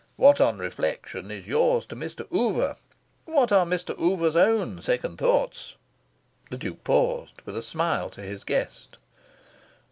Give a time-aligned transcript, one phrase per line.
[0.15, 2.25] What, on reflection, is yours to Mr.
[2.31, 2.75] Oover?
[3.25, 3.93] What are Mr.
[3.99, 5.75] Oover's own second thoughts?"
[6.49, 8.97] The Duke paused, with a smile to his guest.